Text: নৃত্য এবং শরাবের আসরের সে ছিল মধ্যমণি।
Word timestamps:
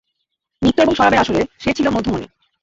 নৃত্য 0.61 0.79
এবং 0.81 0.93
শরাবের 0.95 1.19
আসরের 1.19 1.45
সে 1.59 1.69
ছিল 1.73 1.87
মধ্যমণি। 1.89 2.27